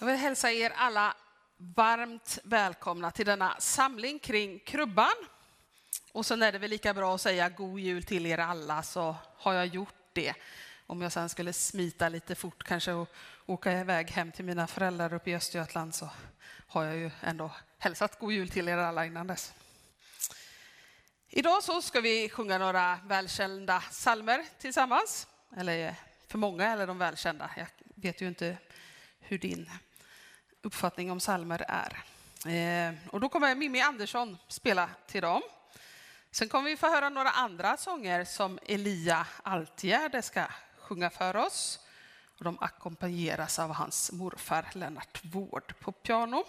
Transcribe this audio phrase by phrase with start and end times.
[0.00, 1.16] Jag vill hälsa er alla
[1.56, 5.14] varmt välkomna till denna samling kring krubban.
[6.12, 9.16] Och sen är det väl lika bra att säga god jul till er alla så
[9.36, 10.34] har jag gjort det.
[10.86, 13.08] Om jag sen skulle smita lite fort kanske och
[13.46, 16.10] åka iväg hem till mina föräldrar uppe i Östergötland så
[16.66, 19.52] har jag ju ändå hälsat god jul till er alla innan dess.
[21.28, 25.26] Idag så ska vi sjunga några välkända salmer tillsammans.
[25.56, 25.94] Eller
[26.28, 27.50] för många är de välkända.
[27.56, 28.58] Jag vet ju inte
[29.20, 29.70] hur din
[30.62, 32.04] uppfattning om salmer är.
[32.46, 35.42] Eh, och då kommer Mimmi Andersson spela till dem.
[36.30, 40.44] Sen kommer vi få höra några andra sånger som Elia Altgärde ska
[40.78, 41.78] sjunga för oss.
[42.38, 46.44] Och de ackompanjeras av hans morfar Lennart Wård på piano.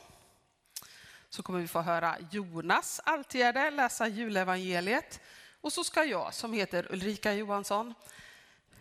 [1.29, 5.20] Så kommer vi få höra Jonas Altgärde läsa julevangeliet.
[5.62, 7.93] Och så ska jag, som heter Ulrika Johansson,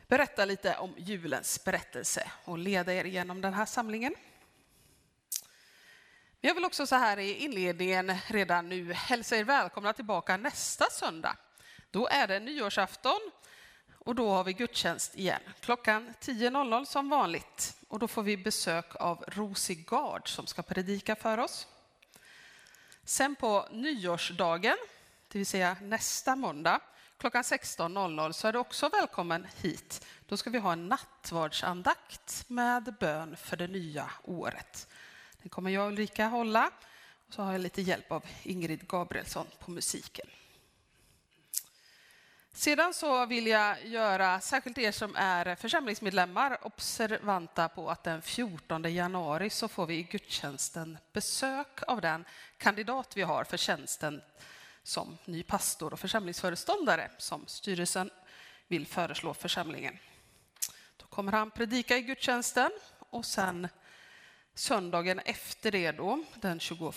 [0.06, 4.14] berätta lite om julens berättelse och leda er genom den här samlingen.
[6.42, 11.36] Jag vill också så här i inledningen redan nu hälsa er välkomna tillbaka nästa söndag.
[11.90, 13.20] Då är det nyårsafton
[13.98, 15.40] och då har vi gudstjänst igen.
[15.60, 17.76] Klockan 10.00 som vanligt.
[17.88, 21.66] Och då får vi besök av Rosie Gard som ska predika för oss.
[23.04, 24.76] Sen på nyårsdagen,
[25.28, 26.80] det vill säga nästa måndag,
[27.18, 30.06] klockan 16.00 så är du också välkommen hit.
[30.26, 34.88] Då ska vi ha en nattvardsandakt med bön för det nya året.
[35.42, 36.70] Den kommer jag och Ulrika hålla.
[37.28, 40.26] Och så har jag lite hjälp av Ingrid Gabrielsson på musiken.
[42.52, 48.94] Sedan så vill jag göra särskilt er som är församlingsmedlemmar observanta på att den 14
[48.94, 52.24] januari så får vi i gudstjänsten besök av den
[52.58, 54.22] kandidat vi har för tjänsten
[54.82, 58.10] som ny pastor och församlingsföreståndare som styrelsen
[58.68, 59.98] vill föreslå församlingen.
[60.96, 63.68] Då kommer han predika i gudstjänsten och sen
[64.60, 66.94] Söndagen efter det då, den 21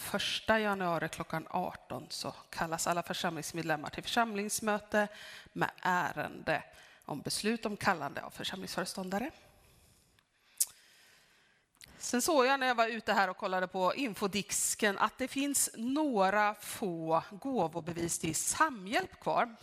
[0.48, 5.08] januari klockan 18 så kallas alla församlingsmedlemmar till församlingsmöte
[5.54, 6.64] med ärende
[7.06, 9.32] om beslut om kallande av församlingsföreståndare.
[11.98, 15.70] Sen såg jag när jag var ute här och kollade på infodisken att det finns
[15.78, 19.56] några få gåvobevis till Samhjälp kvar.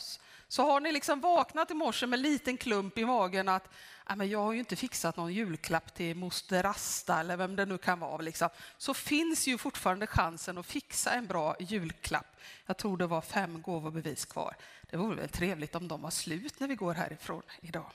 [0.49, 3.69] Så har ni liksom vaknat i morse med en liten klump i magen att
[4.11, 7.79] Äh, jag har ju inte fixat någon julklapp till moster Asta eller vem det nu
[7.79, 8.49] kan vara, liksom.
[8.77, 12.37] så finns ju fortfarande chansen att fixa en bra julklapp.
[12.67, 14.57] Jag tror det var fem gåvobevis kvar.
[14.91, 17.91] Det vore väl trevligt om de var slut när vi går härifrån idag.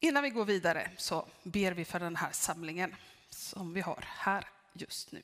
[0.00, 2.94] Innan vi går vidare så ber vi för den här samlingen
[3.30, 5.22] som vi har här just nu.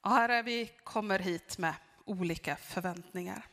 [0.00, 3.46] Och Herre, vi kommer hit med olika förväntningar.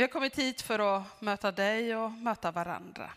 [0.00, 3.12] Vi har kommit hit för att möta dig och möta varandra.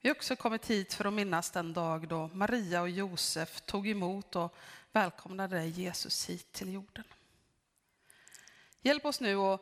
[0.00, 3.88] Vi har också kommit hit för att minnas den dag då Maria och Josef tog
[3.88, 4.54] emot och
[4.92, 7.04] välkomnade dig Jesus hit till jorden.
[8.82, 9.60] Hjälp oss nu att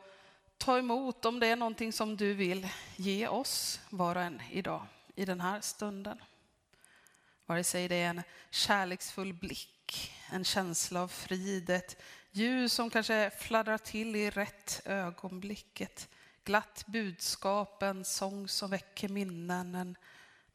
[0.57, 4.85] ta emot om det är någonting som du vill ge oss var och en idag
[5.15, 6.21] i den här stunden.
[7.45, 12.01] Vare sig det är en kärleksfull blick, en känsla av frid, ett
[12.31, 16.09] ljus som kanske fladdrar till i rätt ögonblick, ett
[16.43, 19.97] glatt budskap, en sång som väcker minnen, en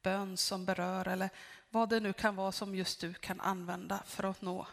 [0.02, 1.30] bön som berör eller
[1.70, 4.66] vad det nu kan vara som just du kan använda för att nå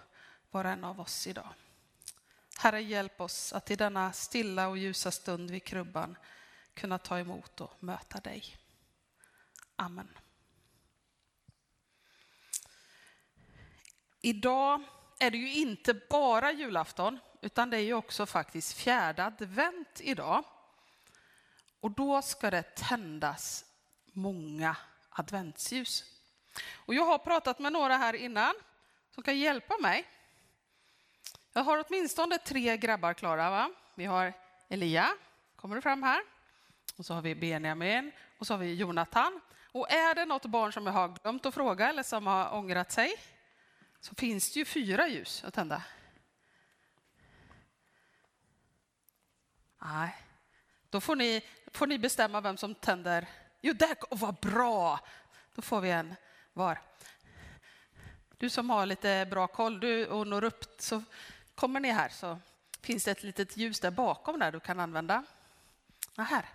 [0.52, 1.54] var och en av oss idag.
[2.58, 6.18] Herre, hjälp oss att i denna stilla och ljusa stund vid krubban
[6.74, 8.58] kunna ta emot och möta dig.
[9.76, 10.18] Amen.
[14.22, 14.84] Idag
[15.22, 20.44] är det ju inte bara julafton, utan det är ju också faktiskt fjärde advent idag.
[21.80, 23.66] Och då ska det tändas
[24.06, 24.76] många
[25.10, 26.04] adventsljus.
[26.74, 28.54] Och jag har pratat med några här innan
[29.12, 30.08] som kan hjälpa mig
[31.54, 33.50] jag har åtminstone tre grabbar klara.
[33.50, 33.70] Va?
[33.96, 34.34] Vi har
[34.70, 35.10] Elia,
[35.56, 36.22] kommer du fram här?
[36.98, 39.42] Och så har vi Benjamin och så har vi Jonathan.
[39.72, 42.92] Och är det något barn som jag har glömt att fråga eller som har ångrat
[42.92, 43.14] sig
[44.02, 45.84] så finns det ju fyra ljus att tända.
[49.80, 50.16] Nej,
[50.90, 53.28] då får ni, får ni bestämma vem som tänder.
[53.62, 55.00] Jo, där, oh, vad bra!
[55.56, 56.16] Då får vi en
[56.54, 56.82] var.
[58.38, 61.04] Du som har lite bra koll du, och når upp, så
[61.62, 62.40] Kommer ni här så
[62.82, 65.24] finns det ett litet ljus där bakom där du kan använda.
[66.16, 66.46] Ja, här.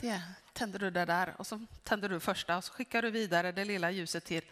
[0.00, 3.52] Det tänder du det där och så tänder du första och så skickar du vidare
[3.52, 4.42] det lilla ljuset till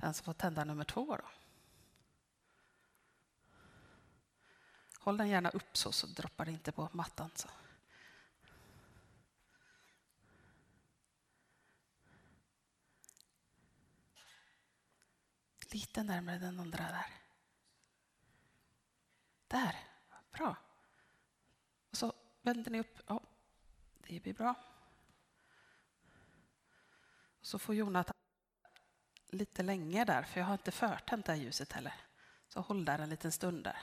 [0.00, 1.16] den som får tända nummer två.
[1.16, 1.28] Då.
[4.98, 7.30] Håll den gärna upp så, så droppar det inte på mattan.
[7.34, 7.48] Så.
[15.72, 17.06] Lite närmare den andra där.
[19.48, 19.76] Där,
[20.32, 20.56] bra.
[21.90, 22.12] Och så
[22.42, 22.98] vänder ni upp.
[23.06, 23.22] Ja,
[23.98, 24.54] det blir bra.
[27.40, 28.19] Och så får Jonathan
[29.30, 31.94] lite länge där, för jag har inte förtänt det här ljuset heller.
[32.48, 33.78] Så håll där en liten stund där.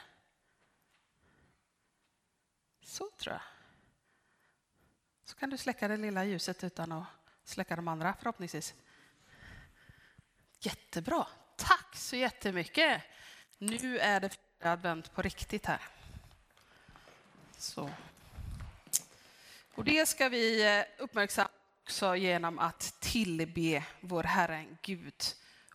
[2.81, 3.41] Så tror jag.
[5.23, 7.05] Så kan du släcka det lilla ljuset utan att
[7.43, 8.73] släcka de andra förhoppningsvis.
[10.59, 11.27] Jättebra.
[11.55, 13.03] Tack så jättemycket.
[13.57, 15.81] Nu är det advent på riktigt här.
[17.57, 17.89] Så.
[19.75, 21.49] Och det ska vi eh, uppmärksamma
[21.87, 25.23] också genom att tillbe vår Herre Gud.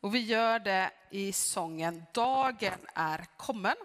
[0.00, 3.76] Och vi gör det i sången Dagen är kommen.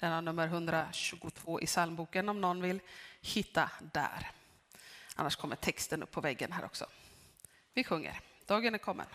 [0.00, 2.80] Den har nummer 122 i psalmboken om någon vill
[3.20, 4.30] hitta där.
[5.14, 6.86] Annars kommer texten upp på väggen här också.
[7.74, 9.06] Vi sjunger Dagen är kommen.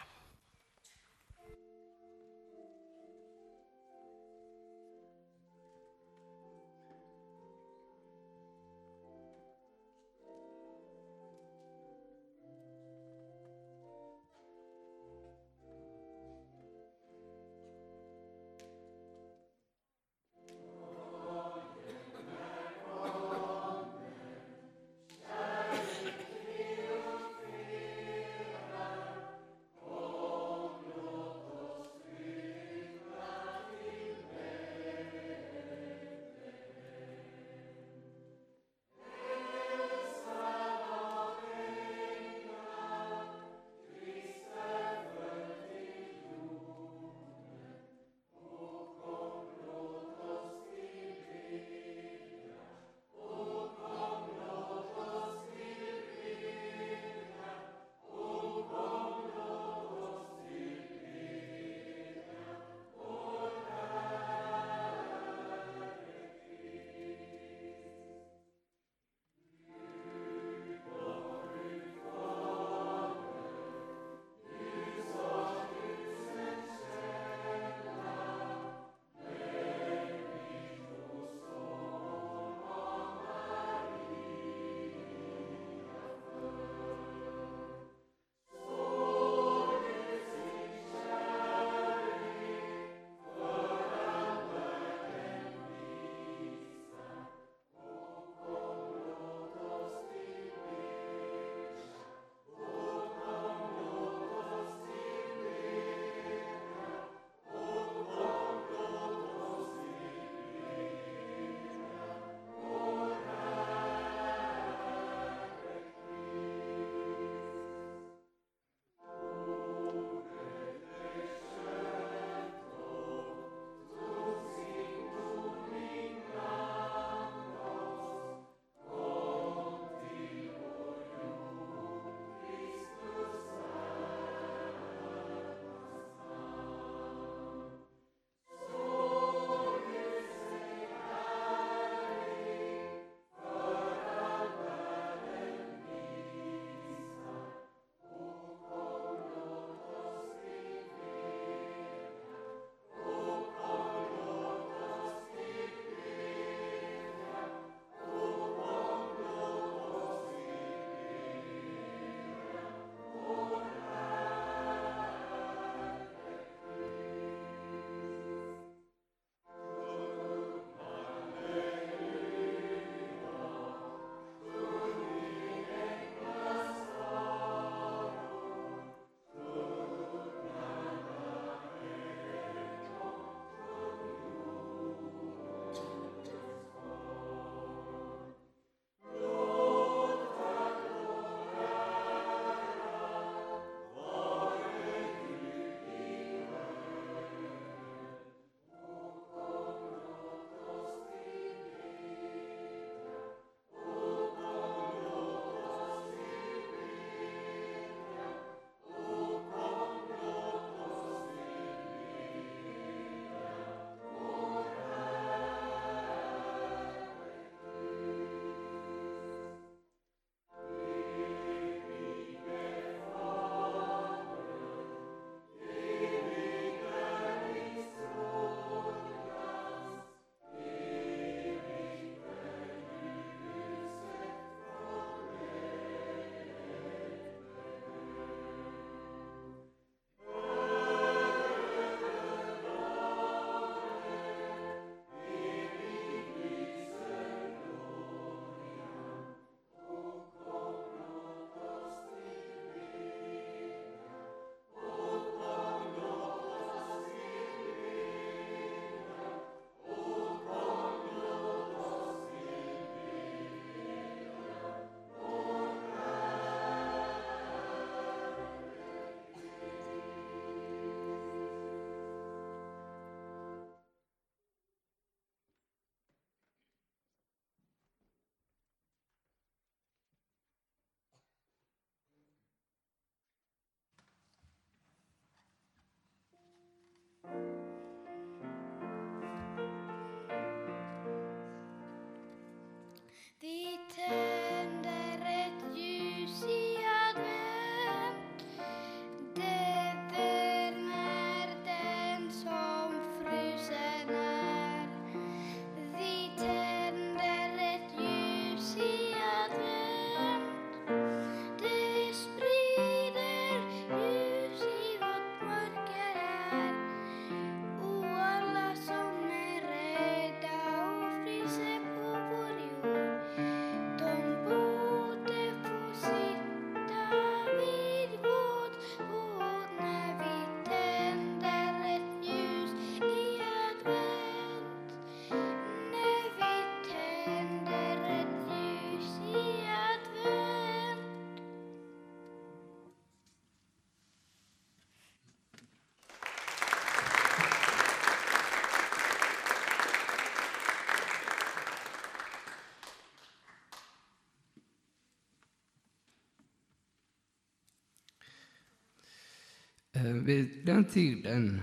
[360.26, 361.62] Vid den tiden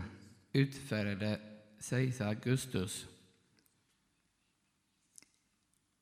[0.53, 1.41] utfärdade
[1.81, 3.09] kejsar Augustus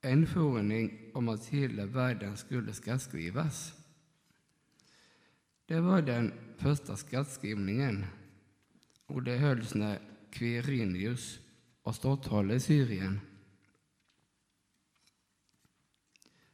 [0.00, 3.74] en förordning om att hela världen skulle skattskrivas.
[5.66, 8.06] Det var den första skattskrivningen
[9.06, 10.00] och det hölls när
[10.30, 11.40] Quirinius
[11.82, 13.20] var ståthållare i Syrien.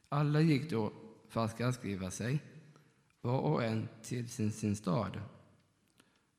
[0.09, 0.93] Alla gick då
[1.29, 2.39] för att skattskriva sig,
[3.21, 5.19] var och en till sin, sin stad.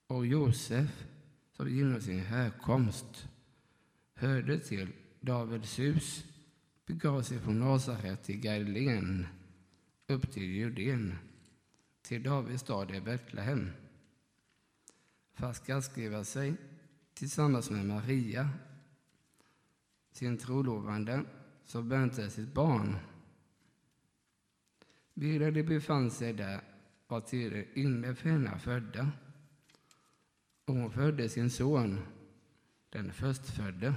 [0.06, 1.04] Och Josef,
[1.52, 3.28] som genom sin härkomst
[4.14, 4.88] hörde till
[5.20, 6.24] Davids hus,
[6.86, 9.26] begav sig från Nasaret till Galileen
[10.06, 11.14] upp till Judeen,
[12.02, 13.70] till Davids stad i Betlehem,
[15.34, 16.54] för att skattskriva sig
[17.14, 18.50] tillsammans med Maria,
[20.12, 21.24] sin trolovande,
[21.64, 22.96] som väntade sitt barn.
[25.14, 26.60] Medan de befann sig där
[27.06, 29.12] var tiden inne för henne födda
[30.66, 32.00] och hon födde sin son,
[32.90, 33.94] den förstfödde.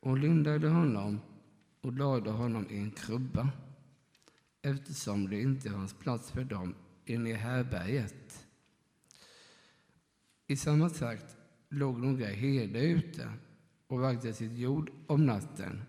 [0.00, 1.20] Hon lindade honom
[1.80, 3.50] och lade honom i en krubba
[4.62, 8.46] eftersom det inte fanns plats för dem inne i härberget.
[10.46, 11.36] I samma takt
[11.68, 13.32] låg några herdar ute
[13.86, 15.82] och vaktade sitt jord om natten.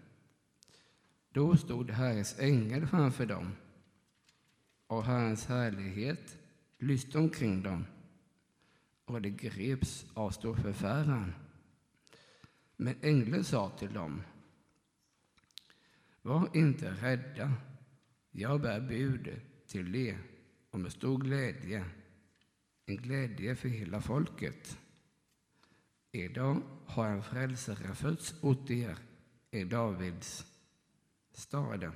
[1.32, 3.51] Då stod Herrens ängel framför dem
[4.88, 6.38] och Herrens härlighet
[6.80, 7.86] lyste omkring dem
[9.12, 11.34] och de greps av stor förfäran.
[12.75, 14.22] Men ängeln sa till dem
[16.22, 17.53] Var inte rädda,
[18.32, 20.18] jag bär bud till er
[20.70, 21.86] om en stor glädje,
[22.86, 24.77] en glädje för hela folket.
[26.12, 28.98] Idag har en frälsare fötts åt er
[29.51, 30.46] i Davids
[31.34, 31.91] stad.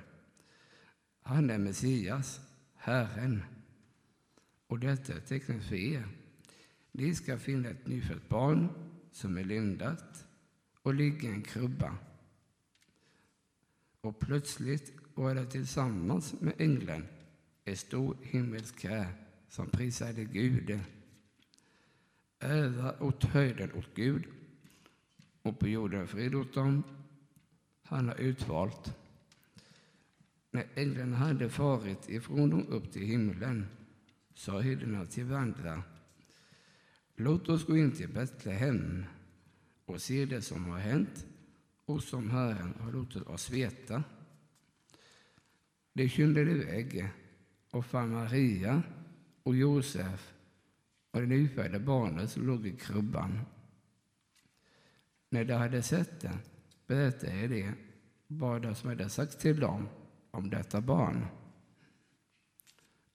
[1.20, 2.40] Han är Messias,
[2.74, 3.42] Herren.
[4.66, 6.15] Och detta är tecknet för er.
[6.98, 8.68] Ni ska finna ett nyfött barn
[9.12, 10.26] som är lindat
[10.82, 11.96] och ligga i en krubba.
[14.00, 17.06] Och plötsligt var det tillsammans med ängeln
[17.64, 19.12] en stor himmelsk här
[19.48, 20.80] som prisade Gud.
[22.38, 24.24] Ära åt höjden åt Gud
[25.42, 26.82] och på jorden frid åt dem
[27.82, 28.96] han har utvalt.
[30.50, 33.66] När änglarna hade farit ifrån dem upp till himlen
[34.34, 35.82] sa hyddorna till varandra
[37.18, 39.04] Låt oss gå in till Betlehem
[39.84, 41.26] och se det som har hänt
[41.84, 44.04] och som Herren har låtit oss veta.
[45.92, 47.08] De skyndade iväg
[47.70, 48.82] och fann Maria
[49.42, 50.34] och Josef
[51.10, 53.40] och det nyfödda barnet som låg i krubban.
[55.30, 56.38] När de hade sett det
[56.86, 57.72] berättade de
[58.26, 59.88] vad som hade sagt till dem
[60.30, 61.26] om detta barn.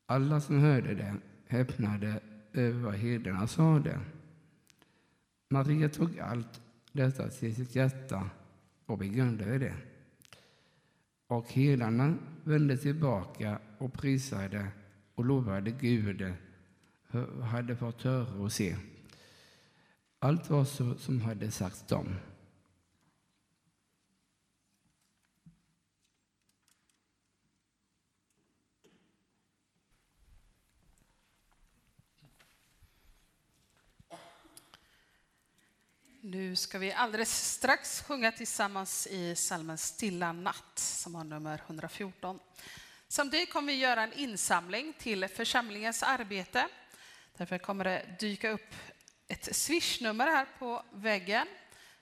[0.05, 1.15] Alla som hörde det
[1.48, 2.22] häpnade
[2.53, 4.00] över vad herdarna sade.
[5.50, 8.29] Maria tog allt detta till sitt hjärta
[8.86, 9.75] och begrundade det.
[11.27, 14.67] Och herdarna vände tillbaka och prisade
[15.15, 16.34] och lovade Gud
[17.41, 18.77] hade fått höra och se.
[20.20, 22.15] Allt var så som hade sagts dem.
[36.24, 42.40] Nu ska vi alldeles strax sjunga tillsammans i salmen Stilla natt som har nummer 114.
[43.08, 46.68] Samtidigt kommer vi göra en insamling till församlingens arbete.
[47.38, 48.75] Därför kommer det dyka upp
[49.28, 51.48] ett swishnummer här på väggen.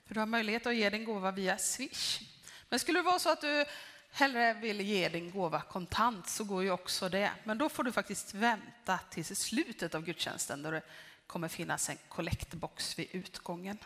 [0.05, 2.21] För du har möjlighet att ge din gåva via swish.
[2.69, 3.65] Men skulle det vara så att du
[4.11, 7.31] hellre vill ge din gåva kontant så går ju också det.
[7.43, 10.81] Men då får du faktiskt vänta till slutet av gudstjänsten då det
[11.27, 13.77] kommer finnas en kollektbox vid utgången.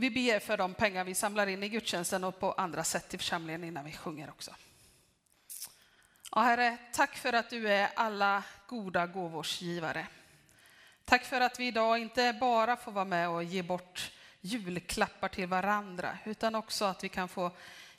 [0.00, 3.18] Vi ber för de pengar vi samlar in i gudstjänsten och på andra sätt i
[3.18, 4.54] församlingen innan vi sjunger också.
[6.30, 10.06] Ja, herre, tack för att du är alla goda gåvors givare.
[11.04, 15.46] Tack för att vi idag inte bara får vara med och ge bort julklappar till
[15.46, 17.50] varandra, utan också att vi kan få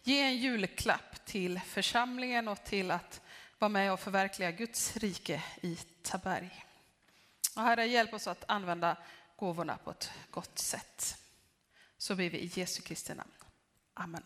[0.04, 3.22] ge en julklapp till församlingen och till att
[3.58, 6.66] vara med och förverkliga Guds rike i Taberg.
[7.56, 8.98] Och herre, hjälp oss att använda
[9.36, 11.16] gåvorna på ett gott sätt.
[12.00, 13.32] Så ber vi i Jesu Kristi namn.
[13.94, 14.24] Amen.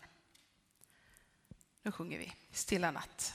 [1.82, 3.34] Nu sjunger vi Stilla natt.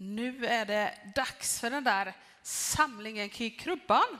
[0.00, 4.18] Nu är det dags för den där samlingen kring krubban.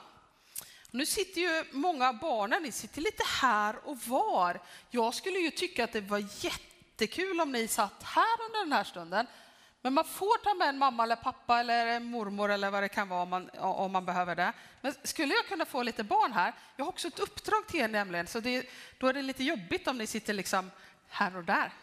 [0.91, 4.61] Nu sitter ju många av barnen, ni sitter lite här och var.
[4.89, 8.83] Jag skulle ju tycka att det var jättekul om ni satt här under den här
[8.83, 9.27] stunden.
[9.81, 12.89] Men man får ta med en mamma eller pappa eller en mormor eller vad det
[12.89, 14.53] kan vara om man, om man behöver det.
[14.81, 16.53] Men skulle jag kunna få lite barn här?
[16.75, 19.87] Jag har också ett uppdrag till er nämligen, så det, då är det lite jobbigt
[19.87, 20.71] om ni sitter liksom
[21.07, 21.73] här och där.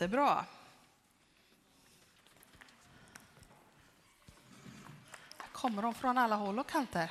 [0.00, 0.44] Jättebra.
[5.38, 7.10] Här kommer de från alla håll och kanter.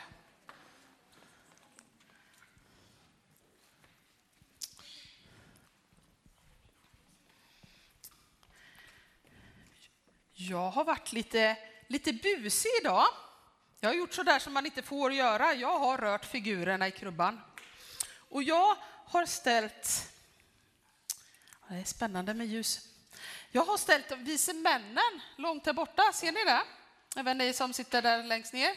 [10.34, 13.06] Jag har varit lite, lite busig idag.
[13.80, 15.54] Jag har gjort så där som man inte får göra.
[15.54, 17.42] Jag har rört figurerna i krubban.
[18.30, 20.14] Och jag har ställt...
[21.72, 22.88] Det är spännande med ljus.
[23.52, 26.12] Jag har ställt vise männen långt där borta.
[26.14, 26.62] Ser ni det?
[27.16, 28.72] Även ni som sitter där längst ner.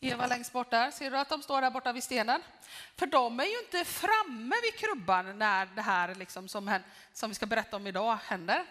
[0.00, 0.90] Eva längst bort där.
[0.90, 2.42] Ser du att de står där borta vid stenen?
[2.96, 6.78] För de är ju inte framme vid krubban när det här liksom som,
[7.12, 8.66] som vi ska berätta om idag händer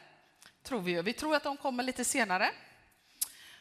[0.63, 1.01] tror vi ju.
[1.01, 2.51] Vi tror att de kommer lite senare.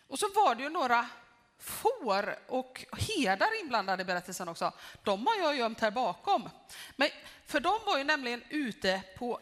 [0.09, 1.09] Och så var det ju några
[1.59, 4.73] får och herdar inblandade i berättelsen också.
[5.03, 6.49] De har jag gömt här bakom.
[6.97, 7.09] Men,
[7.47, 9.40] för de var ju nämligen ute på,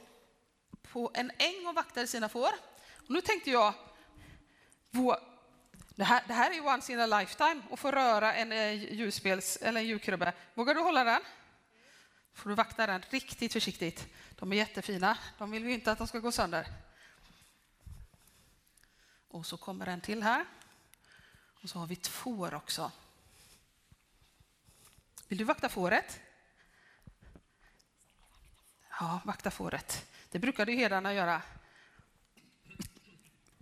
[0.93, 2.51] på en äng och vaktade sina får.
[2.97, 3.75] Och nu tänkte jag,
[5.95, 8.95] det här, det här är ju once in a lifetime att få röra en eh,
[8.95, 10.33] ljusspels eller en julkrubbe.
[10.55, 11.21] Vågar du hålla den?
[12.35, 14.09] får du vakta den riktigt försiktigt.
[14.39, 15.19] De är jättefina.
[15.39, 16.67] De vill vi inte att de ska gå sönder.
[19.29, 20.45] Och så kommer en till här.
[21.65, 22.93] Och så har vi ett får också.
[25.29, 26.21] Vill du vakta fåret?
[29.01, 30.07] Ja, vakta fåret.
[30.31, 31.43] Det brukade ju herdarna göra.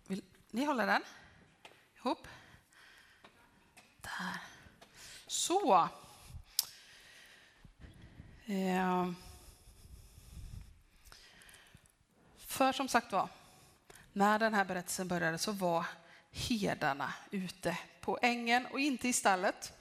[0.06, 1.02] Vill ni hålla den?
[1.96, 2.28] Ihop.
[4.00, 4.42] Där.
[5.26, 5.88] Så.
[8.46, 9.16] Ehm.
[12.38, 13.28] För som sagt var,
[14.12, 15.86] när den här berättelsen började så var
[16.30, 19.72] herdarna ute på ängen och inte i stallet.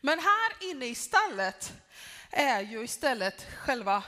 [0.00, 1.72] Men här inne i stallet
[2.30, 4.04] är ju istället själva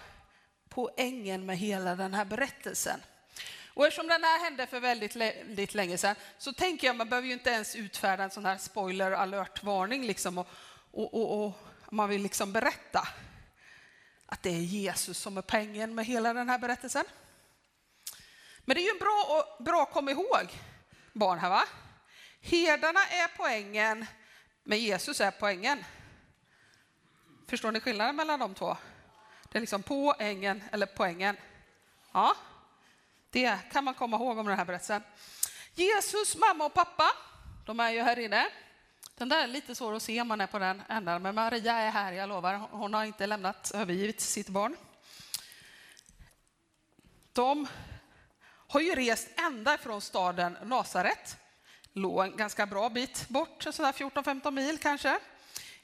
[0.69, 3.01] poängen med hela den här berättelsen.
[3.75, 7.29] Och eftersom den här hände för väldigt, väldigt länge sedan så tänker jag man behöver
[7.29, 10.49] ju inte ens utfärda en sån här spoiler alert-varning liksom och,
[10.91, 11.55] och, och, och,
[11.91, 13.09] man vill liksom berätta
[14.27, 17.05] att det är Jesus som är poängen med hela den här berättelsen.
[18.65, 20.49] Men det är ju bra, bra att komma ihåg,
[21.13, 21.65] barn här va?
[22.45, 24.07] Herdarna är poängen,
[24.63, 25.85] men Jesus är poängen.
[27.49, 28.77] Förstår ni skillnaden mellan de två?
[29.49, 31.37] Det är liksom poängen eller poängen.
[32.13, 32.37] Ja,
[33.31, 35.03] det kan man komma ihåg om den här berättelsen.
[35.75, 37.11] Jesus mamma och pappa,
[37.67, 38.47] de är ju här inne.
[39.17, 41.75] Den där är lite svår att se om man är på den änden, men Maria
[41.75, 42.55] är här, jag lovar.
[42.55, 44.77] Hon har inte lämnat, övergivit sitt barn.
[47.33, 47.67] De
[48.47, 51.37] har ju rest ända från staden Nasaret,
[51.95, 55.19] låg en ganska bra bit bort, 14-15 mil kanske,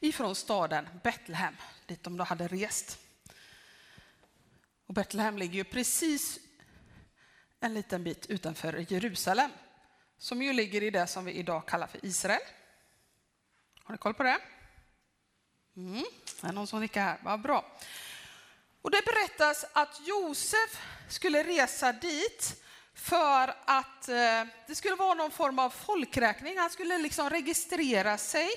[0.01, 2.99] ifrån staden Betlehem, dit de då hade rest.
[4.87, 6.39] Och Betlehem ligger ju precis
[7.61, 9.51] en liten bit utanför Jerusalem,
[10.19, 12.41] som ju ligger i det som vi idag kallar för Israel.
[13.83, 14.39] Har ni koll på det?
[15.77, 16.05] Mm.
[16.41, 17.79] Det är någon som nickar här, vad bra.
[18.83, 22.63] Och det berättas att Josef skulle resa dit
[23.03, 26.59] för att eh, det skulle vara någon form av folkräkning.
[26.59, 28.49] Han skulle liksom registrera sig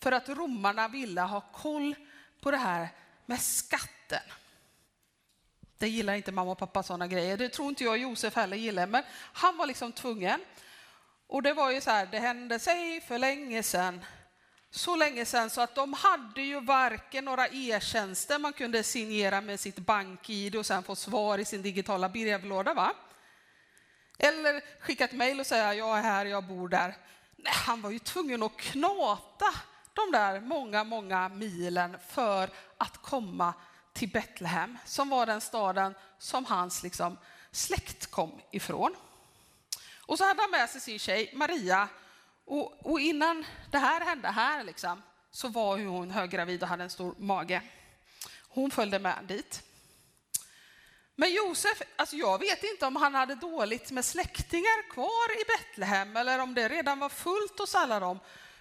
[0.00, 1.94] för att romarna ville ha koll
[2.40, 2.88] på det här
[3.26, 4.22] med skatten.
[5.78, 7.36] Det gillar inte mamma och pappa sådana grejer.
[7.36, 10.40] Det tror inte jag Josef heller gillar, men han var liksom tvungen.
[11.26, 14.04] Och det var ju så här, det hände sig för länge sedan.
[14.70, 19.60] Så länge sedan så att de hade ju varken några e-tjänster man kunde signera med
[19.60, 22.74] sitt bank-id och sen få svar i sin digitala brevlåda.
[22.74, 22.92] Va?
[24.18, 26.96] Eller skicka ett mejl och säga jag är här, jag bor där.
[27.36, 29.54] Nej, han var ju tvungen att knata
[29.94, 33.54] de där många, många milen för att komma
[33.92, 37.18] till Betlehem, som var den staden som hans liksom,
[37.50, 38.94] släkt kom ifrån.
[40.06, 41.88] Och så hade han med sig sin tjej Maria.
[42.44, 46.90] Och, och innan det här hände här liksom, så var hon höggravid och hade en
[46.90, 47.62] stor mage.
[48.48, 49.62] Hon följde med dit.
[51.16, 56.16] Men Josef, alltså jag vet inte om han hade dåligt med släktingar kvar i Betlehem
[56.16, 58.20] eller om det redan var fullt hos alla dem.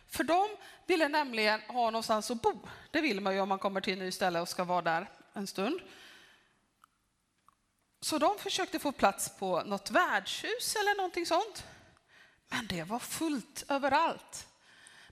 [0.09, 0.47] För de
[0.87, 2.67] ville nämligen ha någonstans att bo.
[2.91, 5.09] Det vill man ju om man kommer till ett nytt ställe och ska vara där
[5.33, 5.81] en stund.
[8.01, 11.63] Så de försökte få plats på något värdshus eller någonting sånt.
[12.49, 14.47] Men det var fullt överallt.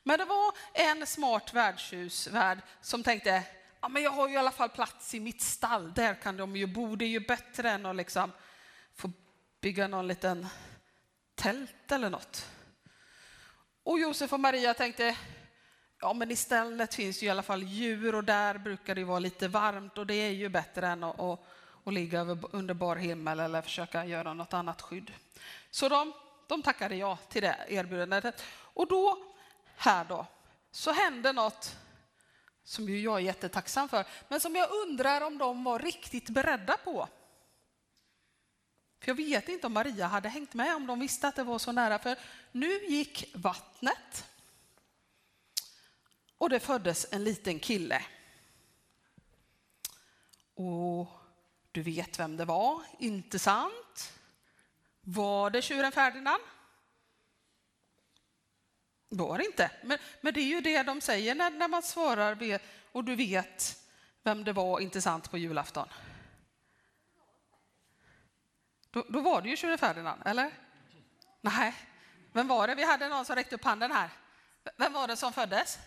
[0.03, 3.43] Men det var en smart värdshusvärd som tänkte,
[3.83, 6.55] ja, men jag har ju i alla fall plats i mitt stall, där kan de
[6.55, 8.31] ju bo, det är ju bättre än att liksom
[8.95, 9.11] få
[9.61, 10.47] bygga någon liten
[11.35, 12.49] tält eller något.
[13.83, 15.17] Och Josef och Maria tänkte,
[15.99, 19.19] ja men i stället finns ju i alla fall djur och där brukar det vara
[19.19, 21.39] lite varmt och det är ju bättre än att, att,
[21.83, 25.11] att ligga under bar himmel eller försöka göra något annat skydd.
[25.71, 26.13] Så de,
[26.47, 28.43] de tackade ja till det erbjudandet.
[28.49, 29.17] Och då,
[29.75, 30.25] här då,
[30.71, 31.77] så hände något
[32.63, 36.77] som ju jag är jättetacksam för, men som jag undrar om de var riktigt beredda
[36.77, 37.09] på.
[38.99, 41.59] För jag vet inte om Maria hade hängt med om de visste att det var
[41.59, 42.17] så nära, för
[42.51, 44.25] nu gick vattnet
[46.37, 48.05] och det föddes en liten kille.
[50.55, 51.07] Och
[51.71, 54.13] du vet vem det var, inte sant?
[55.01, 56.43] Var det tjuren Ferdinand?
[59.17, 59.71] Var det inte.
[59.83, 62.59] Men, men det är ju det de säger när, när man svarar
[62.91, 63.79] och du vet
[64.23, 65.87] vem det var, inte sant, på julafton.
[68.89, 70.51] Då, då var det ju tjuren Ferdinand, eller?
[71.41, 71.73] Nej,
[72.31, 72.75] vem var det?
[72.75, 74.09] Vi hade någon som räckte upp handen här.
[74.77, 75.79] Vem var det som föddes?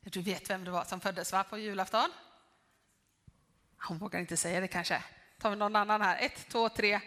[0.00, 2.10] Du vet vem det var som föddes va, på julafton?
[3.88, 5.04] Hon vågar inte säga det kanske.
[5.38, 6.18] Tar vi någon annan här?
[6.18, 7.00] Ett, två, tre.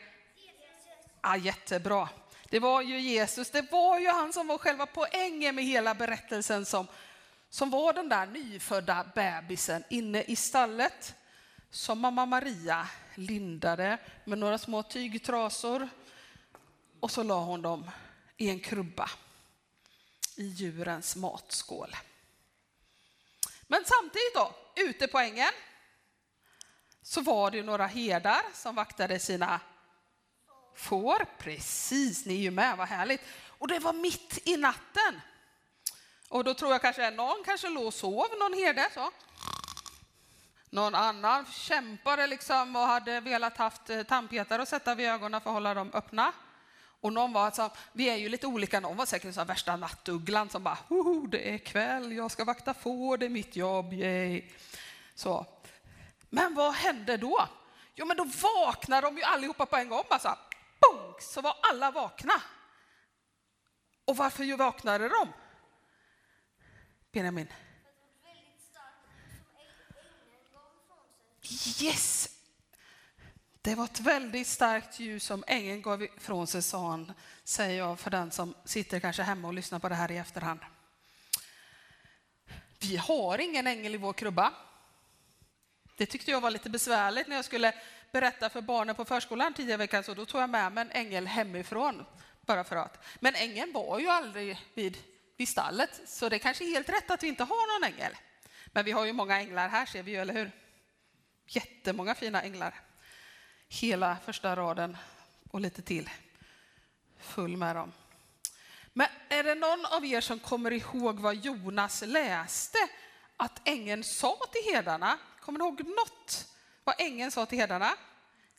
[1.21, 2.10] Ja, jättebra.
[2.49, 6.65] Det var ju Jesus, det var ju han som var själva poängen med hela berättelsen
[6.65, 6.88] som,
[7.49, 11.15] som var den där nyfödda bebisen inne i stallet
[11.69, 15.89] som mamma Maria lindade med några små tygtrasor
[16.99, 17.91] och så la hon dem
[18.38, 19.10] i en krubba
[20.36, 21.95] i djurens matskål.
[23.67, 25.51] Men samtidigt då, ute på ängen,
[27.01, 29.60] så var det några herdar som vaktade sina
[30.75, 31.25] får.
[31.38, 33.21] Precis, ni är ju med, vad härligt.
[33.47, 35.21] Och det var mitt i natten.
[36.29, 38.89] Och då tror jag kanske någon kanske låg och sov, någon herde.
[38.93, 39.12] Så.
[40.69, 45.49] Någon annan kämpade liksom och hade velat haft eh, tandpetare att sätta vid ögonen för
[45.49, 46.34] att hålla dem öppna.
[47.01, 50.49] Och någon var alltså, vi är ju lite olika, någon var säkert så värsta nattugglan
[50.49, 50.77] som bara,
[51.27, 54.43] det är kväll, jag ska vakta får, det är mitt jobb, yay.
[55.15, 55.45] Så.
[56.29, 57.47] Men vad hände då?
[57.95, 60.03] Jo, men då vaknade de ju allihopa på en gång.
[60.10, 60.38] Alltså.
[60.79, 62.41] Bonk, så var alla vakna.
[64.05, 65.33] Och varför vaknade de?
[67.11, 67.47] Benjamin?
[71.81, 72.29] Yes!
[73.61, 77.13] Det var ett väldigt starkt ljus som ängeln gav ifrån sig, sa han,
[77.43, 80.59] säger jag för den som sitter kanske hemma och lyssnar på det här i efterhand.
[82.79, 84.53] Vi har ingen ängel i vår krubba.
[85.97, 87.73] Det tyckte jag var lite besvärligt när jag skulle
[88.12, 91.28] berätta för barnen på förskolan tidigare veckan, så då tog jag med mig en ängel
[91.28, 92.06] hemifrån.
[92.41, 93.06] Bara för att.
[93.19, 94.98] Men ängeln var ju aldrig vid,
[95.38, 98.12] vid stallet, så det kanske är helt rätt att vi inte har någon ängel.
[98.65, 100.52] Men vi har ju många änglar här ser vi ju, eller hur?
[101.48, 102.76] Jättemånga fina änglar.
[103.67, 104.98] Hela första raden
[105.52, 106.10] och lite till.
[107.19, 107.91] Full med dem.
[108.93, 112.78] Men är det någon av er som kommer ihåg vad Jonas läste
[113.38, 115.17] att ängeln sa till herdarna?
[115.41, 116.48] Kommer ni ihåg något
[116.89, 117.95] vad ängeln sa till herdarna?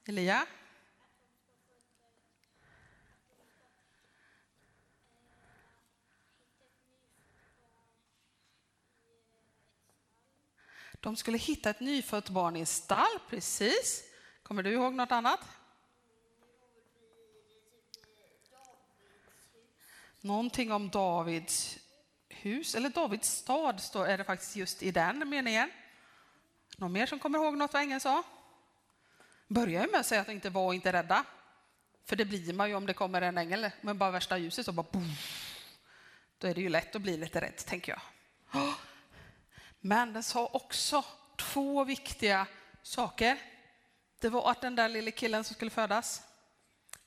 [0.04, 0.46] Elia?
[11.00, 14.04] De skulle hitta ett nyfött barn i en stall, precis.
[14.42, 15.40] Kommer du ihåg något annat?
[20.20, 21.78] Någonting om Davids
[22.28, 25.70] hus, eller Davids stad är det faktiskt just i den meningen.
[26.76, 28.22] Någon mer som kommer ihåg något vad ängeln sa?
[29.48, 31.24] Börjar ju med att säga att de inte var och inte rädda.
[32.04, 34.72] För det blir man ju om det kommer en ängel med bara värsta ljuset så
[34.72, 35.12] bara boom.
[36.38, 38.00] Då är det ju lätt att bli lite rädd, tänker jag.
[39.80, 41.04] Men den sa också
[41.36, 42.46] två viktiga
[42.82, 43.38] saker.
[44.20, 46.22] Det var att den där lille killen som skulle födas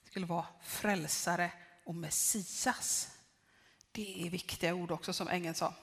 [0.10, 1.52] skulle vara frälsare
[1.86, 3.10] och Messias.
[3.92, 5.74] Det är viktiga ord också som ängeln sa.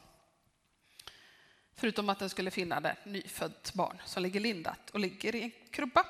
[1.81, 5.53] Förutom att den skulle finna det nyfött barn som ligger lindat och ligger i en
[5.71, 6.07] krubba.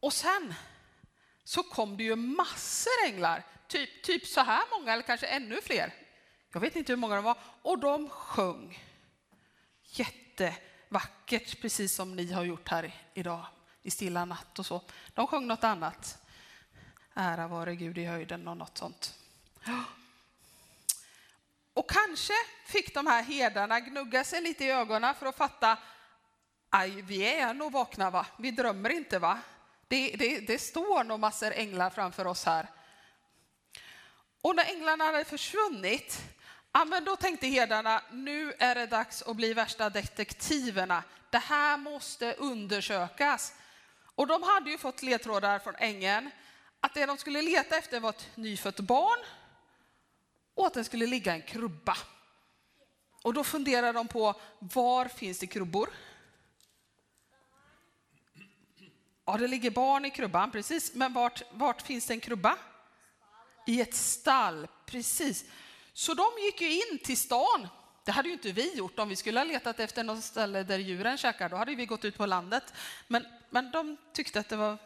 [0.00, 0.54] Och sen
[1.44, 5.94] så kom det ju massor änglar, typ, typ så här många eller kanske ännu fler.
[6.52, 7.36] Jag vet inte hur många de var.
[7.62, 8.84] Och de sjöng
[9.84, 13.46] jättevackert, precis som ni har gjort här idag
[13.82, 14.82] i Stilla natt och så.
[15.14, 16.18] De sjöng något annat.
[17.14, 19.14] Ära vare Gud i höjden och något sånt.
[21.82, 22.32] Och kanske
[22.64, 25.78] fick de här herdarna gnugga sig lite i ögonen för att fatta,
[26.70, 29.38] aj, vi är nog vakna va, vi drömmer inte va.
[29.88, 32.66] Det, det, det står nog massor änglar framför oss här.
[34.42, 36.20] Och när änglarna hade försvunnit,
[36.72, 41.02] ja, men då tänkte herdarna, nu är det dags att bli värsta detektiverna.
[41.30, 43.54] Det här måste undersökas.
[44.14, 46.30] Och de hade ju fått ledtrådar från ängeln
[46.80, 49.18] att det de skulle leta efter var ett nyfött barn
[50.54, 51.96] och att den skulle ligga en krubba.
[53.22, 55.90] Och då funderar de på var finns det krubbor?
[59.24, 60.94] Ja, det ligger barn i krubban, precis.
[60.94, 62.58] Men vart, vart finns det en krubba?
[63.66, 65.44] I ett stall, precis.
[65.92, 67.68] Så de gick ju in till stan.
[68.04, 70.78] Det hade ju inte vi gjort om vi skulle ha letat efter något ställe där
[70.78, 71.48] djuren käkar.
[71.48, 72.74] Då hade vi gått ut på landet.
[73.08, 74.78] Men, men de tyckte att det var,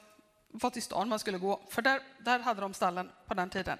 [0.58, 3.78] var till stan man skulle gå, för där, där hade de stallen på den tiden.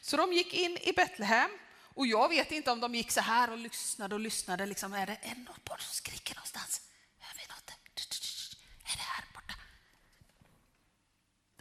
[0.00, 1.50] Så de gick in i Betlehem
[1.94, 4.66] och jag vet inte om de gick så här och lyssnade och lyssnade.
[4.66, 6.80] Liksom, är det en barn som skriker någonstans?
[7.18, 7.70] Hör vi något?
[8.84, 9.54] Är det här borta?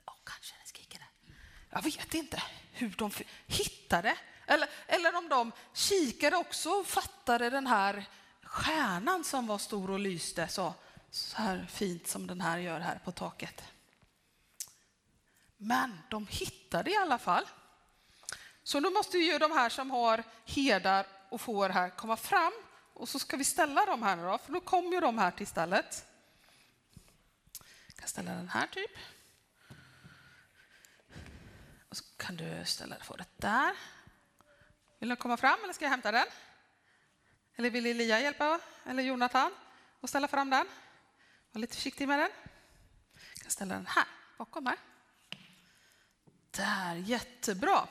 [0.06, 1.36] Ja, kanske den skriker där.
[1.70, 3.12] Jag vet inte hur de
[3.48, 4.18] hittade
[4.52, 8.06] eller, eller om de kikade också och fattade den här
[8.44, 10.74] stjärnan som var stor och lyste så,
[11.12, 13.64] så här fint som den här gör här på taket.
[15.64, 17.46] Men de hittade i alla fall.
[18.64, 22.54] Så nu måste ju de här som har herdar och får här komma fram
[22.94, 25.32] och så ska vi ställa dem här nu då, för då kommer ju de här
[25.32, 26.06] till stället.
[27.88, 28.92] Jag kan ställa den här typ.
[31.90, 33.76] Och så kan du ställa fåret där.
[35.00, 36.28] Vill du komma fram eller ska jag hämta den?
[37.56, 39.52] Eller vill Elia hjälpa, eller Jonathan,
[40.00, 40.68] och ställa fram den?
[41.52, 42.32] Var lite försiktig med den.
[43.34, 44.06] Jag kan ställa den här,
[44.38, 44.78] bakom här.
[46.62, 47.88] Där, jättebra.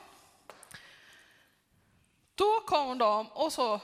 [2.35, 3.81] Då kom de och så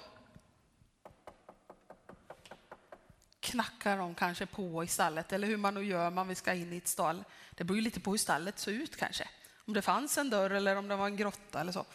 [3.40, 6.74] knackar de kanske på i stallet, eller hur man nu gör man vi ska in
[6.74, 7.24] i ett stall.
[7.52, 9.30] Det beror ju lite på hur stallet såg ut kanske.
[9.66, 11.86] Om det fanns en dörr eller om det var en grotta eller så.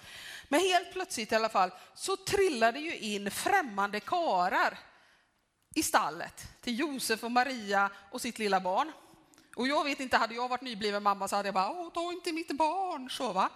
[0.48, 4.78] Men helt plötsligt i alla fall så trillade ju in främmande karar
[5.74, 8.92] i stallet till Josef och Maria och sitt lilla barn.
[9.56, 12.12] Och jag vet inte, hade jag varit nybliven mamma så hade jag bara, Åh, ta
[12.12, 13.10] inte mitt barn.
[13.10, 13.50] Så, va?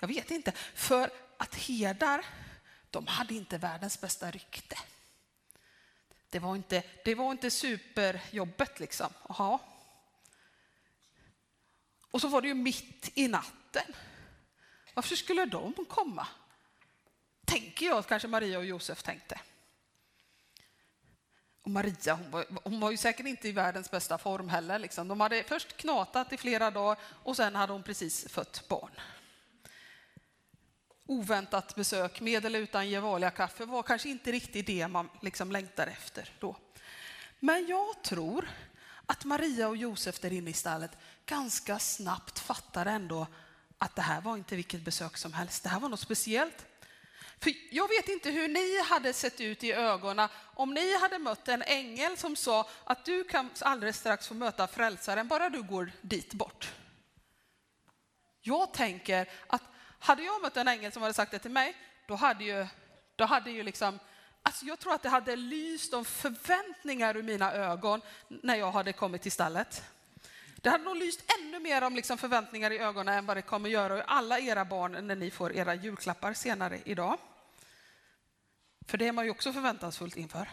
[0.00, 2.26] Jag vet inte, för att herdar,
[2.90, 4.78] de hade inte världens bästa rykte.
[6.30, 9.12] Det var inte, det var inte superjobbet liksom.
[9.22, 9.60] Aha.
[12.10, 13.94] Och så var det ju mitt i natten.
[14.94, 16.26] Varför skulle de komma?
[17.44, 19.40] Tänker jag att kanske Maria och Josef tänkte.
[21.62, 24.78] Och Maria hon var, hon var ju säkert inte i världens bästa form heller.
[24.78, 25.08] Liksom.
[25.08, 28.90] De hade först knatat i flera dagar och sen hade hon precis fött barn.
[31.06, 36.30] Oväntat besök med eller utan Gevalia-kaffe var kanske inte riktigt det man liksom längtar efter
[36.38, 36.56] då.
[37.38, 38.48] Men jag tror
[39.06, 40.90] att Maria och Josef där inne i stallet
[41.26, 43.26] ganska snabbt fattar ändå
[43.78, 45.62] att det här var inte vilket besök som helst.
[45.62, 46.66] Det här var något speciellt.
[47.42, 51.48] För jag vet inte hur ni hade sett ut i ögonen om ni hade mött
[51.48, 55.92] en ängel som sa att du kan alldeles strax få möta frälsaren bara du går
[56.00, 56.72] dit bort.
[58.40, 59.62] Jag tänker att
[59.98, 61.76] hade jag mött en ängel som hade sagt det till mig,
[62.08, 62.66] då hade ju,
[63.16, 63.98] då hade ju liksom,
[64.42, 68.92] alltså jag tror att det hade lyst om förväntningar ur mina ögon när jag hade
[68.92, 69.82] kommit till stallet.
[70.56, 73.70] Det hade nog lyst ännu mer om liksom förväntningar i ögonen än vad det kommer
[73.70, 77.18] göra i alla era barn när ni får era julklappar senare idag.
[78.86, 80.48] För det är man ju också förväntansfullt inför.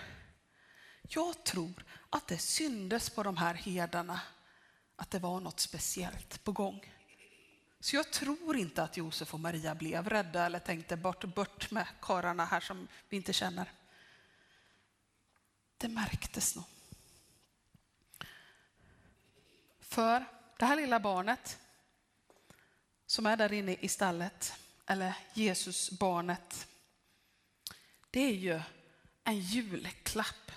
[1.01, 4.21] Jag tror att det syndes på de här herdarna
[4.95, 6.93] att det var något speciellt på gång.
[7.79, 11.87] Så jag tror inte att Josef och Maria blev rädda eller tänkte bort, bort med
[12.01, 13.71] kararna här som vi inte känner.
[15.77, 16.65] Det märktes nog.
[19.79, 20.25] För
[20.57, 21.59] det här lilla barnet
[23.05, 24.53] som är där inne i stallet,
[24.85, 26.67] eller Jesusbarnet,
[28.11, 28.61] det är ju
[29.23, 30.51] en julklapp.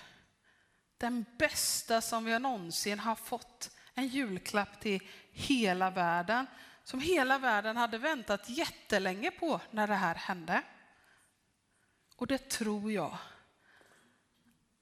[0.97, 3.69] Den bästa som vi någonsin har fått.
[3.93, 6.45] En julklapp till hela världen,
[6.83, 10.61] som hela världen hade väntat jättelänge på när det här hände.
[12.15, 13.17] Och det tror jag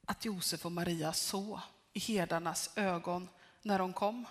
[0.05, 1.59] att Josef och Maria såg
[1.93, 3.29] i herdarnas ögon
[3.61, 4.25] när de kom.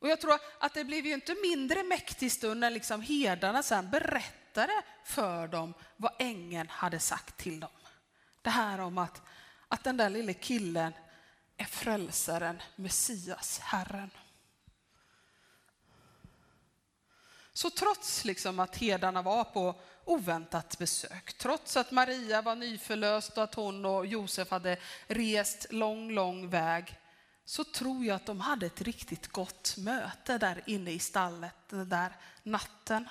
[0.00, 3.90] Och jag tror att det blev ju inte mindre mäktig stund när liksom herdarna sen
[3.90, 7.70] berättade för dem vad ängeln hade sagt till dem.
[8.42, 9.22] Det här om att,
[9.68, 10.92] att den där lille killen
[11.56, 14.10] är frälsaren, Messias, Herren.
[17.52, 23.44] Så trots liksom att herdarna var på oväntat besök, trots att Maria var nyförlöst och
[23.44, 24.76] att hon och Josef hade
[25.06, 26.98] rest lång, lång väg,
[27.48, 31.88] så tror jag att de hade ett riktigt gott möte där inne i stallet den
[31.88, 33.08] där natten.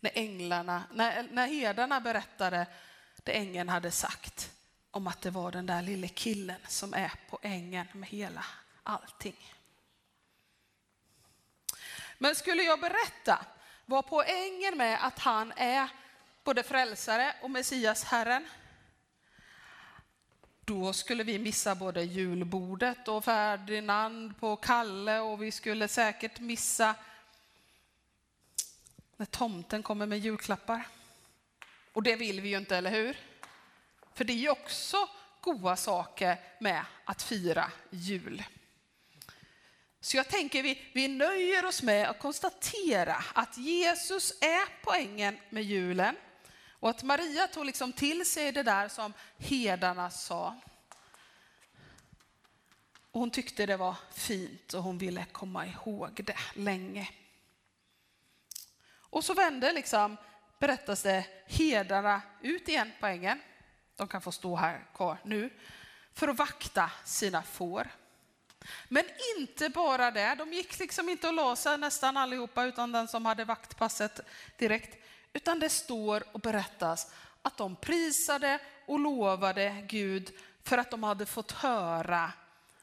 [0.00, 2.66] När änglarna, när, när herdarna berättade
[3.16, 4.50] det ängeln hade sagt
[4.90, 8.44] om att det var den där lille killen som är på ängen med hela
[8.82, 9.54] allting.
[12.18, 13.46] Men skulle jag berätta
[13.86, 15.88] vad poängen med att han är
[16.44, 18.48] både frälsare och Messias Herren,
[20.68, 26.94] då skulle vi missa både julbordet och Ferdinand på Kalle och vi skulle säkert missa
[29.16, 30.86] när tomten kommer med julklappar.
[31.92, 33.16] Och det vill vi ju inte, eller hur?
[34.14, 35.08] För det är ju också
[35.40, 38.42] goda saker med att fira jul.
[40.00, 45.62] Så jag tänker vi, vi nöjer oss med att konstatera att Jesus är poängen med
[45.62, 46.16] julen
[46.80, 50.56] och att Maria tog liksom till sig det där som herdarna sa.
[53.10, 57.08] Och hon tyckte det var fint och hon ville komma ihåg det länge.
[59.10, 60.16] Och så vände liksom,
[60.58, 63.40] berättas det, herdarna ut igen på ängen.
[63.96, 65.50] De kan få stå här kvar nu
[66.12, 67.88] för att vakta sina får.
[68.88, 69.04] Men
[69.38, 73.26] inte bara det, de gick liksom inte och la sig nästan allihopa utan den som
[73.26, 74.20] hade vaktpasset
[74.56, 75.04] direkt.
[75.38, 77.12] Utan det står och berättas
[77.42, 80.32] att de prisade och lovade Gud
[80.62, 82.32] för att de hade fått höra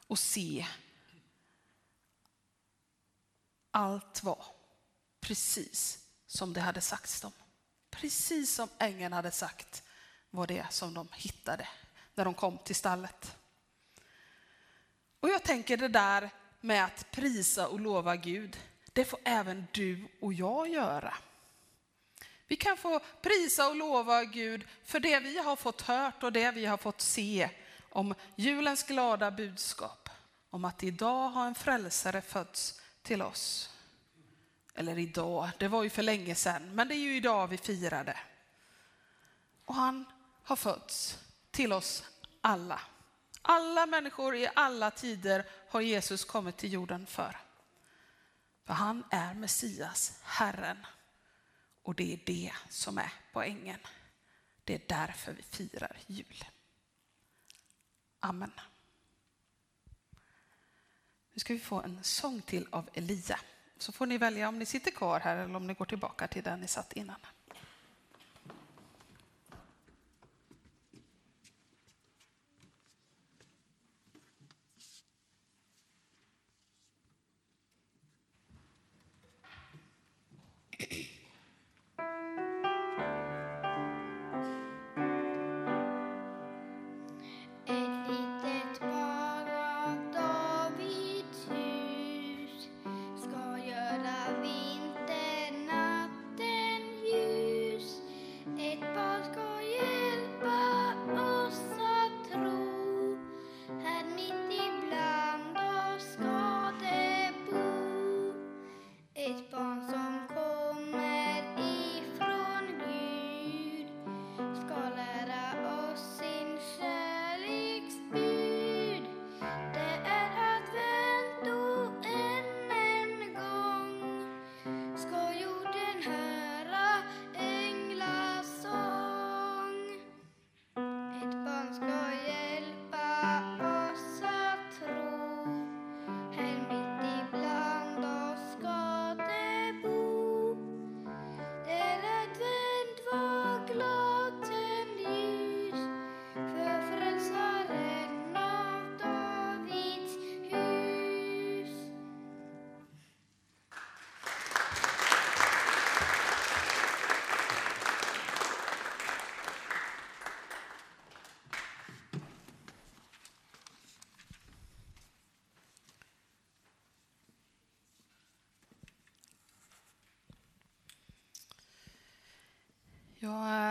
[0.06, 0.66] och se.
[3.70, 4.44] Allt var
[5.20, 7.32] precis som det hade sagts dem.
[7.90, 9.82] Precis som ängeln hade sagt
[10.30, 11.68] var det som de hittade
[12.14, 13.36] när de kom till stallet.
[15.20, 16.30] Och jag tänker det där
[16.60, 18.60] med att prisa och lova Gud,
[18.92, 21.14] det får även du och jag göra.
[22.46, 26.50] Vi kan få prisa och lova Gud för det vi har fått hört och det
[26.50, 27.50] vi har fått se
[27.90, 30.08] om julens glada budskap.
[30.50, 33.70] Om att idag har en frälsare fötts till oss.
[34.74, 38.04] Eller idag, det var ju för länge sedan, men det är ju idag vi firar
[38.04, 38.18] det.
[39.64, 40.04] Och han
[40.42, 41.18] har fötts
[41.50, 42.04] till oss
[42.40, 42.80] alla.
[43.42, 47.36] Alla människor i alla tider har Jesus kommit till jorden för.
[48.66, 50.86] För han är Messias, Herren.
[51.86, 53.80] Och det är det som är poängen.
[54.64, 56.44] Det är därför vi firar jul.
[58.20, 58.52] Amen.
[61.32, 63.40] Nu ska vi få en sång till av Elia.
[63.78, 66.42] Så får ni välja om ni sitter kvar här eller om ni går tillbaka till
[66.42, 67.20] där ni satt innan.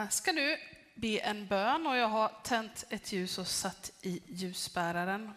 [0.10, 0.58] Ska nu
[0.96, 5.32] be en bön och jag har tänt ett ljus och satt i ljusbäraren.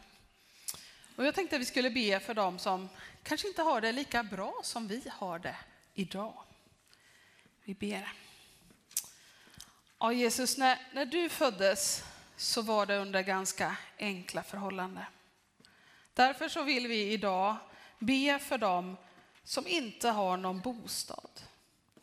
[1.16, 2.88] Och jag tänkte att vi skulle be för dem som
[3.22, 5.56] kanske inte har det lika bra som vi har det
[5.94, 6.42] idag.
[7.64, 8.12] Vi ber.
[9.98, 12.04] Ja, Jesus, när, när du föddes
[12.36, 15.04] så var det under ganska enkla förhållanden.
[16.14, 17.56] Därför så vill vi idag
[17.98, 18.96] be för dem
[19.44, 21.30] som inte har någon bostad.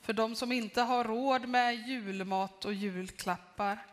[0.06, 3.86] För de som inte har råd med julmat och julklappar.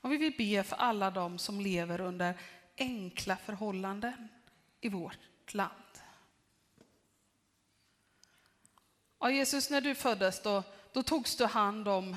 [0.00, 2.34] Och vi vill be för alla de som lever under
[2.78, 4.28] enkla förhållanden
[4.80, 5.98] i vårt land.
[9.20, 10.62] Ja, Jesus, när du föddes då,
[10.92, 12.16] då togs du hand om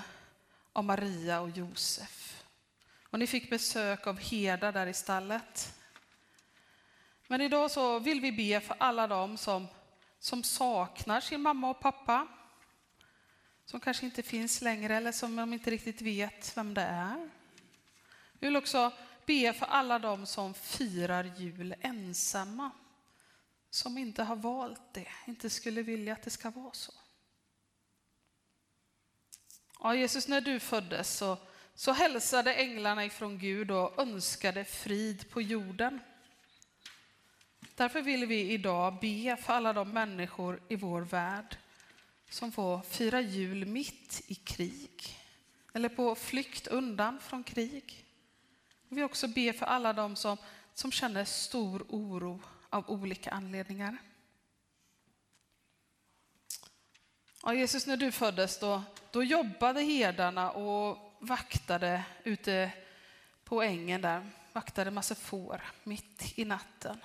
[0.73, 2.43] av Maria och Josef.
[3.09, 5.79] Och ni fick besök av herdar där i stallet.
[7.27, 9.67] Men idag så vill vi be för alla dem som,
[10.19, 12.27] som saknar sin mamma och pappa.
[13.65, 17.29] Som kanske inte finns längre eller som de inte riktigt vet vem det är.
[18.39, 18.91] Vi vill också
[19.25, 22.71] be för alla dem som firar jul ensamma.
[23.69, 26.93] Som inte har valt det, inte skulle vilja att det ska vara så.
[29.79, 31.37] Ja, Jesus, när du föddes så,
[31.75, 35.99] så hälsade änglarna ifrån Gud och önskade frid på jorden.
[37.75, 41.57] Därför vill vi idag be för alla de människor i vår värld
[42.29, 45.19] som får fira jul mitt i krig
[45.73, 48.05] eller på flykt undan från krig.
[48.89, 50.37] Vi vill också be för alla de som,
[50.73, 53.97] som känner stor oro av olika anledningar.
[57.43, 62.71] Ja, Jesus, när du föddes då, då jobbade herdarna och vaktade ute
[63.43, 66.97] på ängen där, vaktade massa får mitt i natten.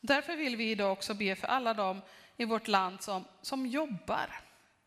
[0.00, 2.00] Därför vill vi idag också be för alla dem
[2.38, 4.40] i vårt land som, som jobbar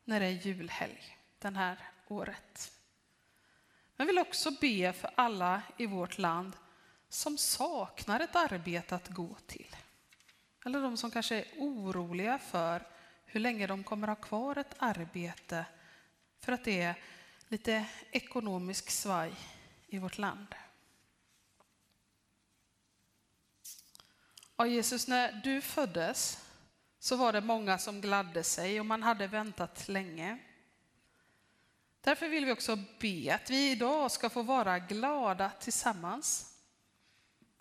[0.04, 1.78] när det är julhelg det här
[2.08, 2.72] året.
[3.96, 6.56] Men vill också be för alla i vårt land
[7.10, 9.76] som saknar ett arbete att gå till.
[10.66, 12.88] Eller de som kanske är oroliga för
[13.26, 15.66] hur länge de kommer ha kvar ett arbete
[16.40, 16.96] för att det är
[17.48, 19.34] lite ekonomisk svaj
[19.88, 20.56] i vårt land.
[24.56, 26.48] Ja, Jesus, när du föddes
[27.02, 30.38] så var det många som gladde sig och man hade väntat länge.
[32.02, 36.58] Därför vill vi också be att vi idag ska få vara glada tillsammans.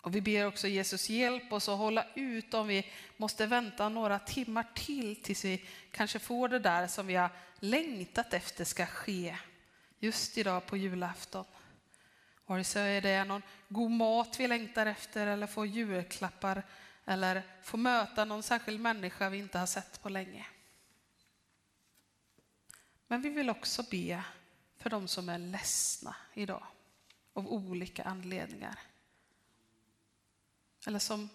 [0.01, 4.19] Och vi ber också Jesus hjälp oss att hålla ut om vi måste vänta några
[4.19, 7.29] timmar till tills vi kanske får det där som vi har
[7.59, 9.37] längtat efter ska ske
[9.99, 11.45] just idag på julafton.
[12.45, 16.63] Vare sig det är någon god mat vi längtar efter eller får julklappar
[17.05, 20.47] eller få möta någon särskild människa vi inte har sett på länge.
[23.07, 24.23] Men vi vill också be
[24.77, 26.67] för de som är ledsna idag
[27.33, 28.79] av olika anledningar.
[30.87, 31.29] Eller som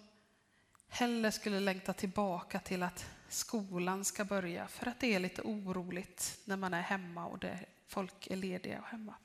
[0.87, 6.39] hellre skulle längta tillbaka till att skolan ska börja för att det är lite oroligt
[6.45, 9.15] när man är hemma och det, folk är lediga och hemma.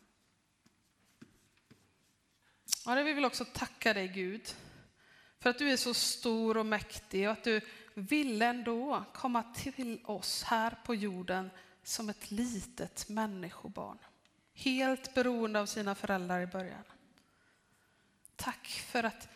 [2.84, 4.55] Ja, vi vill också tacka dig Gud
[5.43, 7.61] för att du är så stor och mäktig och att du
[7.95, 11.51] vill ändå komma till oss här på jorden
[11.82, 13.99] som ett litet människobarn.
[14.55, 16.84] Helt beroende av sina föräldrar i början.
[18.36, 19.28] Tack för att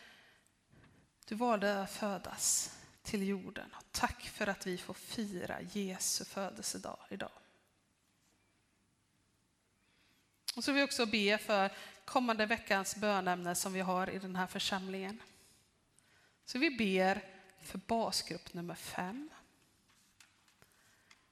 [1.25, 3.73] du valde att födas till jorden.
[3.77, 7.31] Och tack för att vi får fira Jesu födelsedag idag.
[10.55, 11.71] Och så vill vi också be för
[12.05, 15.21] kommande veckans bönämne som vi har i den här församlingen.
[16.47, 17.23] Så vi ber
[17.61, 19.29] för basgrupp nummer fem.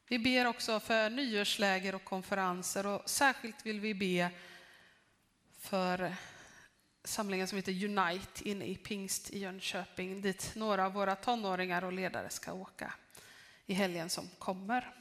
[0.08, 4.30] Vi ber också för nyårsläger och konferenser och särskilt vill vi be
[5.60, 6.16] för
[7.04, 11.94] samlingen som heter Unite inne i Pingst i Jönköping dit några av våra tonåringar och
[11.94, 12.94] ledare ska åka
[13.66, 14.96] i helgen som kommer.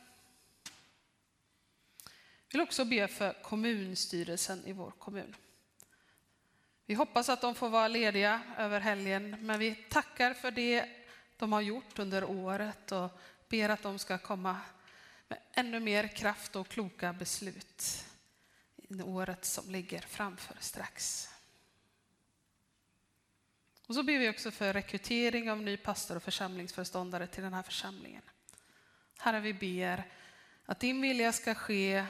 [2.49, 5.37] Jag vill också be för kommunstyrelsen i vår kommun.
[6.87, 10.89] Vi hoppas att de får vara lediga över helgen, men vi tackar för det
[11.37, 13.11] de har gjort under året och
[13.49, 14.61] ber att de ska komma
[15.29, 18.05] med ännu mer kraft och kloka beslut
[18.77, 21.29] i året som ligger framför strax.
[23.87, 27.63] Och så ber vi också för rekrytering av ny pastor och församlingsföreståndare till den här
[27.63, 28.23] församlingen.
[29.19, 30.05] Herre, vi ber
[30.67, 32.07] att din vilja ska ske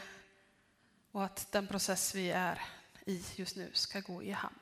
[1.10, 2.62] och att den process vi är
[3.06, 4.58] i just nu ska gå i hamn.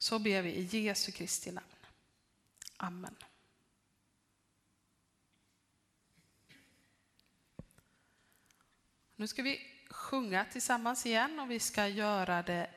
[0.00, 1.66] Så ber vi i Jesu Kristi namn.
[2.76, 3.16] Amen.
[9.16, 12.70] Nu ska vi sjunga tillsammans igen och vi ska göra det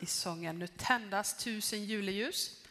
[0.00, 2.64] i sången Nu tändas tusen juleljus.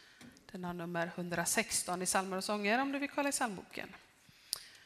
[0.52, 3.94] Den har nummer 116 i psalmer och sånger om du vill kolla i psalmboken.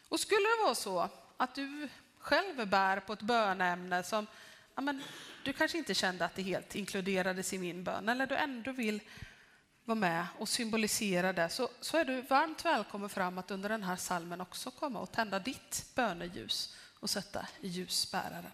[0.08, 1.88] Och skulle det vara så att du
[2.18, 4.26] själv bär på ett bönämne som
[4.78, 5.02] ja, men,
[5.44, 9.00] du kanske inte kände att det helt inkluderades i min bön eller du ändå vill
[9.84, 13.82] vara med och symbolisera det så, så är du varmt välkommen fram att under den
[13.82, 18.52] här salmen också komma och tända ditt böneljus och sätta i ljusbäraren.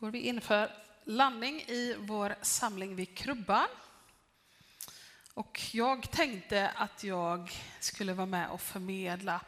[0.00, 0.72] Går vi in för
[1.04, 3.68] landning i vår samling vid krubban.
[5.34, 9.40] Och jag tänkte att jag skulle vara med och förmedla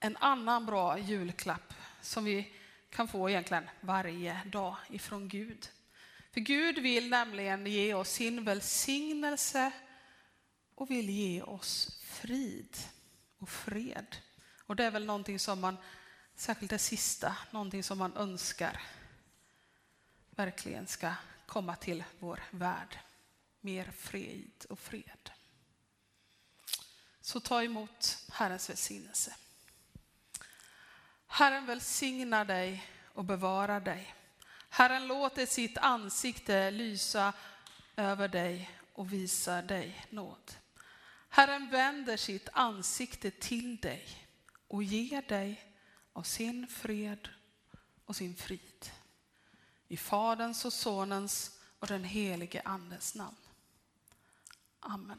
[0.00, 2.52] en annan bra julklapp som vi
[2.90, 5.68] kan få egentligen varje dag ifrån Gud.
[6.34, 9.70] För Gud vill nämligen ge oss sin välsignelse
[10.74, 12.76] och vill ge oss frid
[13.38, 14.16] och fred.
[14.66, 15.76] Och det är väl någonting som man
[16.38, 18.80] Särskilt det sista, någonting som man önskar
[20.36, 21.12] verkligen ska
[21.46, 22.98] komma till vår värld.
[23.60, 25.30] Mer fred och fred.
[27.20, 29.34] Så ta emot Herrens välsignelse.
[31.26, 34.14] Herren välsignar dig och bevarar dig.
[34.68, 37.32] Herren låter sitt ansikte lysa
[37.96, 40.52] över dig och visar dig nåd.
[41.28, 44.06] Herren vänder sitt ansikte till dig
[44.68, 45.74] och ger dig
[46.12, 47.28] av sin fred
[48.04, 48.90] och sin frid.
[49.88, 53.36] I Faderns och Sonens och den helige Andens namn.
[54.80, 55.18] Amen.